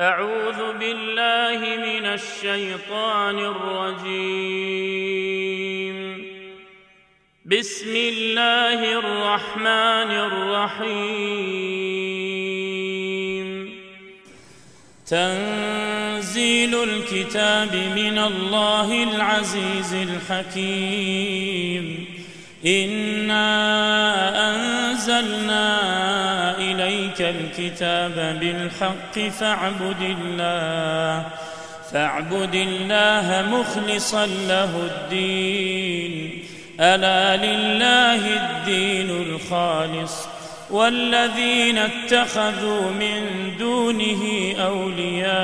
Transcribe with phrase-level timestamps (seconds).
[0.00, 3.94] أعوذ بالله من الشيطان الرجيم.
[7.44, 10.98] بسم الله الرحمن الرحيم.
[15.06, 22.04] تنزيل الكتاب من الله العزيز الحكيم.
[22.66, 23.44] إنا
[24.50, 25.78] أنزلنا
[26.58, 31.26] إليك الكتاب بالحق فاعبد الله
[31.92, 36.44] فاعبد الله مخلصا له الدين
[36.80, 40.26] ألا لله الدين الخالص
[40.70, 45.43] والذين اتخذوا من دونه أولياء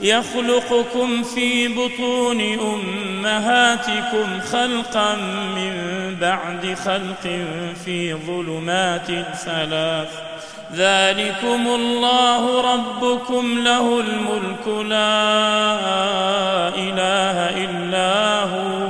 [0.00, 5.16] يخلقكم في بطون أمهاتكم خلقا
[5.56, 5.74] من
[6.20, 7.40] بعد خلق
[7.84, 9.06] في ظلمات
[9.44, 10.08] ثلاث.
[10.74, 15.18] ذلكم الله ربكم له الملك لا
[16.68, 18.88] إله إلا هو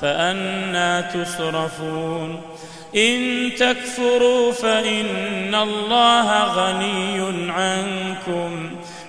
[0.00, 2.40] فانى تصرفون.
[2.96, 8.70] إن تكفروا فإن الله غني عنكم.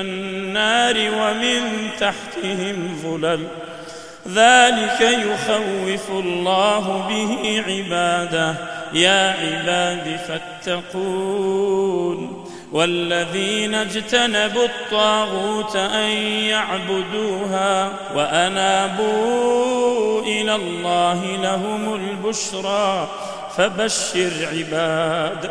[0.00, 3.46] النار ومن تحتهم ظلل.
[4.28, 8.54] ذلك يخوف الله به عباده.
[8.94, 12.48] يا عباد فاتقون.
[12.72, 23.08] والذين اجتنبوا الطاغوت أن يعبدوها وأنابوا إلى الله لهم البشرى.
[23.56, 25.50] فبشر عباد.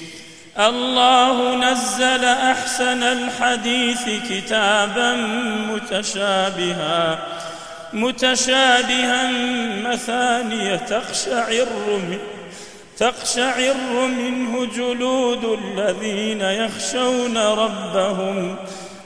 [0.59, 5.13] الله نزل أحسن الحديث كتابا
[5.71, 7.19] متشابها
[7.93, 9.31] متشابها
[9.83, 12.19] مثانية تقشعر منه
[12.97, 18.55] تقشعر منه جلود الذين يخشون ربهم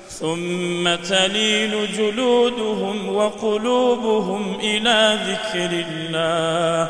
[0.10, 6.90] ثم تلين جلودهم وقلوبهم إلى ذكر الله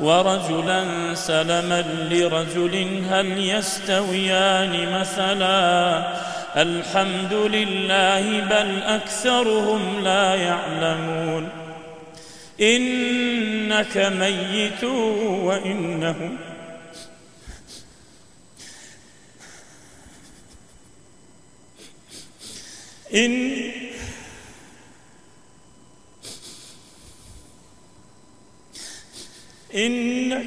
[0.00, 6.12] ورجلا سلما لرجل هل يستويان مثلا
[6.56, 11.48] الحمد لله بل أكثرهم لا يعلمون
[12.60, 14.84] إنك ميت
[15.44, 16.38] وإنهم
[23.14, 23.62] إن
[29.74, 30.46] إنك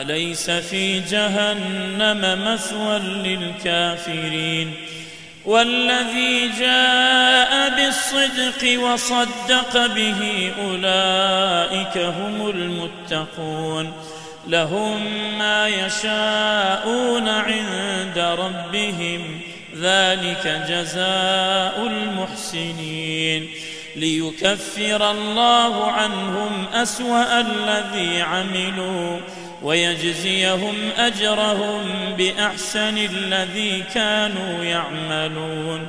[0.00, 4.72] أليس في جهنم مثوى للكافرين؟
[5.44, 13.92] والذي جاء بالصدق وصدق به أولئك هم المتقون.
[14.46, 15.00] لهم
[15.38, 19.40] ما يشاءون عند ربهم
[19.80, 23.50] ذلك جزاء المحسنين.
[23.96, 29.20] ليكفر الله عنهم أسوأ الذي عملوا.
[29.62, 31.82] ويجزيهم أجرهم
[32.18, 35.86] بأحسن الذي كانوا يعملون.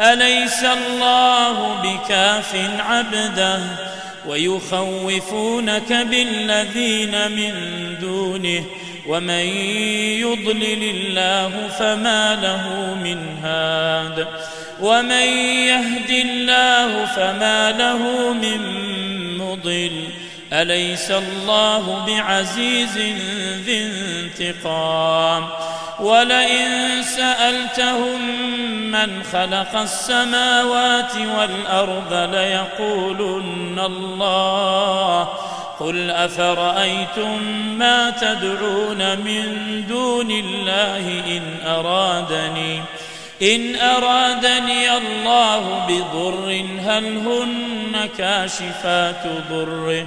[0.00, 3.60] أليس الله بكاف عبده
[4.28, 7.52] ويخوفونك بالذين من
[8.00, 8.64] دونه؟
[9.08, 9.46] ومن
[10.20, 14.26] يضلل الله فما له من هاد.
[14.80, 15.28] ومن
[15.66, 18.60] يهد الله فما له من
[19.38, 20.25] مضل.
[20.52, 22.98] أليس الله بعزيز
[23.64, 25.46] ذي انتقام؟
[26.00, 28.20] ولئن سألتهم
[28.90, 35.28] من خلق السماوات والأرض ليقولن الله.
[35.80, 37.42] قل أفرأيتم
[37.78, 42.82] ما تدعون من دون الله إن أرادني؟
[43.42, 50.06] إن أرادني الله بضر هل هن كاشفات ضره؟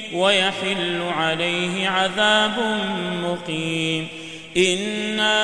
[0.13, 2.59] ويحل عليه عذاب
[3.23, 4.07] مقيم.
[4.57, 5.37] إنا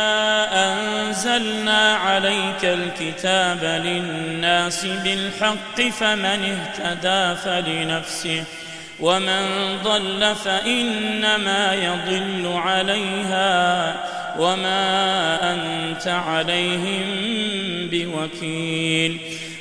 [0.73, 8.43] أنزلنا عليك الكتاب للناس بالحق فمن اهتدى فلنفسه
[8.99, 9.41] ومن
[9.83, 13.95] ضل فإنما يضل عليها
[14.39, 17.03] وما أنت عليهم
[17.91, 19.19] بوكيل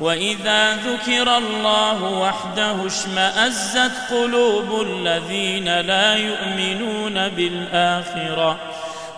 [0.00, 8.58] وإذا ذكر الله وحده اشمأزت قلوب الذين لا يؤمنون بالآخرة.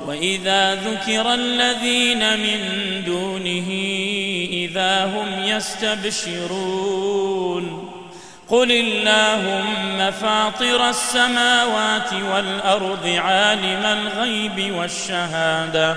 [0.06, 2.60] وإذا ذكر الذين من
[3.06, 3.68] دونه
[4.52, 6.82] إذا هم يستبشرون.
[8.48, 15.96] قل اللهم فاطر السماوات والأرض عالم الغيب والشهادة.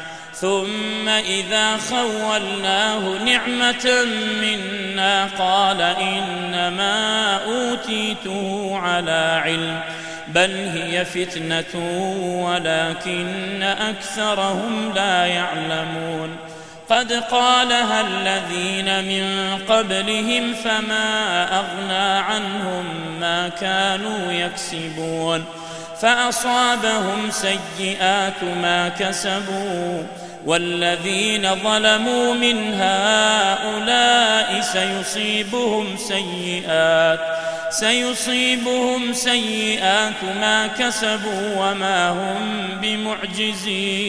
[0.41, 4.05] ثم إذا خولناه نعمة
[4.41, 9.79] منا قال إنما أوتيته على علم
[10.27, 11.81] بل هي فتنة
[12.45, 16.35] ولكن أكثرهم لا يعلمون
[16.89, 22.85] قد قالها الذين من قبلهم فما أغنى عنهم
[23.19, 25.45] ما كانوا يكسبون
[26.01, 30.03] فأصابهم سيئات ما كسبوا
[30.45, 37.19] والذين ظلموا من هؤلاء سيصيبهم سيئات
[37.69, 44.01] سيصيبهم سيئات ما كسبوا وما هم بمعجزين.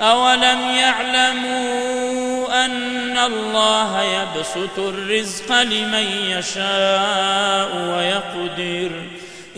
[0.00, 8.90] أولم يعلموا أن الله يبسط الرزق لمن يشاء ويقدر؟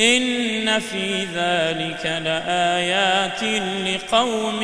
[0.01, 3.43] إن في ذلك لآيات
[3.87, 4.63] لقوم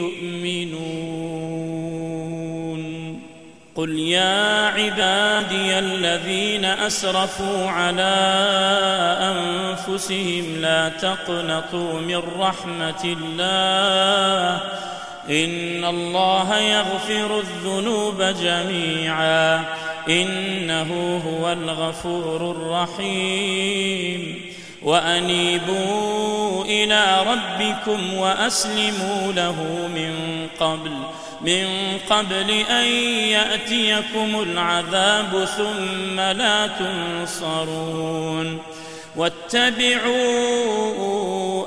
[0.00, 1.02] يؤمنون.
[3.74, 8.14] قل يا عبادي الذين أسرفوا على
[9.20, 14.60] أنفسهم لا تقنطوا من رحمة الله
[15.28, 19.64] إن الله يغفر الذنوب جميعاً.
[20.08, 24.42] إنه هو الغفور الرحيم.
[24.82, 30.90] وأنيبوا إلى ربكم وأسلموا له من قبل
[31.40, 31.66] من
[32.10, 32.86] قبل أن
[33.28, 38.58] يأتيكم العذاب ثم لا تنصرون.
[39.16, 40.62] واتبعوا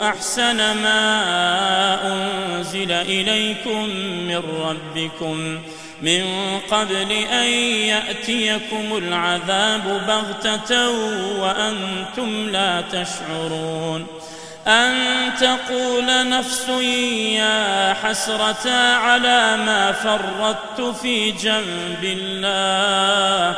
[0.09, 3.89] أحسن ما أنزل إليكم
[4.27, 5.59] من ربكم
[6.01, 6.25] من
[6.71, 7.47] قبل أن
[7.87, 10.89] يأتيكم العذاب بغتة
[11.39, 14.07] وأنتم لا تشعرون
[14.67, 14.95] أن
[15.39, 16.69] تقول نفس
[17.37, 23.55] يا حسرة على ما فرطت في جنب الله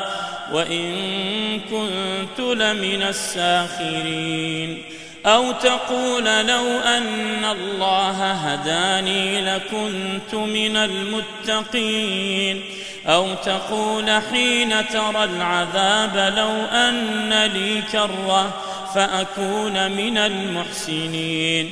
[0.52, 4.84] وإن كنت لمن الساخرين.
[5.26, 12.62] أو تقول لو أن الله هداني لكنت من المتقين.
[13.08, 18.64] أو تقول حين ترى العذاب لو أن لي كرة
[18.96, 21.72] فأكون من المحسنين.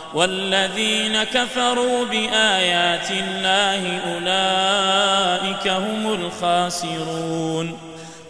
[0.13, 7.77] والذين كفروا بآيات الله أولئك هم الخاسرون.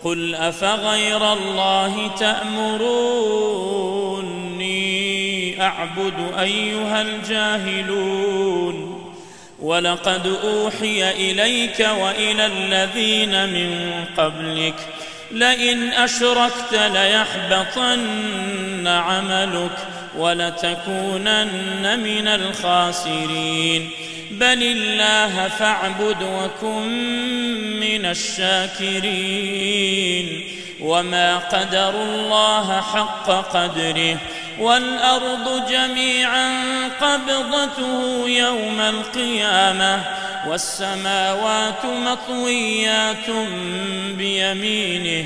[0.04, 3.22] قل أفغير الله تأمروني
[5.62, 9.02] أعبد أيها الجاهلون.
[9.62, 14.76] ولقد أوحي إليك وإلى الذين من قبلك.
[15.32, 19.78] لئن أشركت ليحبطن عملك.
[20.18, 23.90] ولتكونن من الخاسرين.
[24.32, 26.88] بل الله فاعبد وكن
[27.80, 28.98] من الشاكرين.
[30.82, 34.18] وما قدروا الله حق قدره.
[34.60, 36.52] والأرض جميعا
[37.02, 40.04] قبضته يوم القيامة.
[40.48, 43.30] والسماوات مطويات
[44.18, 45.26] بيمينه.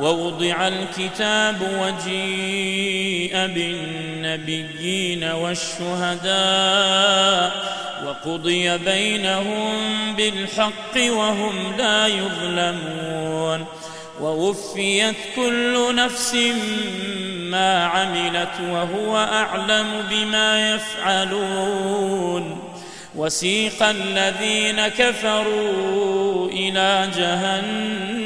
[0.00, 6.36] ووضع الكتاب وجيء بالنبيين والشهداء
[8.06, 9.72] وقضي بينهم
[10.16, 13.66] بالحق وهم لا يظلمون
[14.20, 16.34] ووفيت كل نفس
[17.50, 22.58] ما عملت وهو أعلم بما يفعلون
[23.14, 28.25] وسيق الذين كفروا إلى جهنم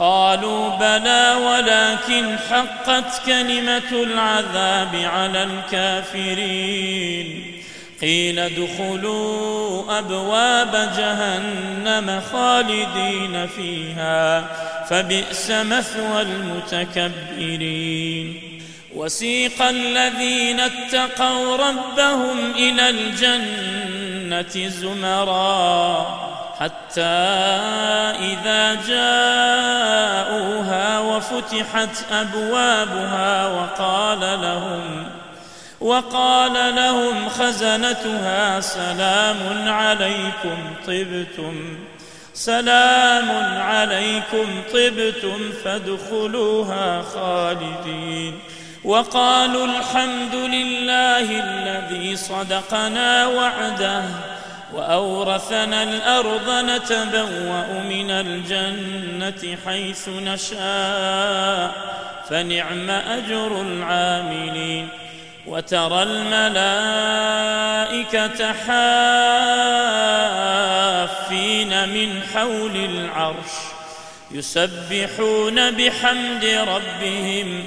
[0.00, 7.26] قالوا بلى ولكن حقت كلمة العذاب على الكافرين.
[8.00, 14.46] قيل ادخلوا أبواب جهنم خالدين فيها
[14.90, 17.80] فبئس مثوى المتكبرين.
[18.94, 26.39] وسيق الذين اتقوا ربهم إلى الجنة زمرا.
[26.60, 27.00] حتى
[28.20, 30.18] إذا جاءوها
[30.98, 35.06] وفتحت أبوابها وقال لهم
[35.80, 41.78] وقال لهم خزنتها سلام عليكم طبتم
[42.34, 48.38] سلام عليكم طبتم فادخلوها خالدين
[48.84, 54.02] وقالوا الحمد لله الذي صدقنا وعده
[54.74, 61.72] وأورثنا الأرض نتبوأ من الجنة حيث نشاء
[62.28, 64.88] فنعم أجر العاملين.
[65.46, 66.52] وترى الملائكة
[71.12, 73.52] حافين من حول العرش
[74.30, 77.66] يسبحون بحمد ربهم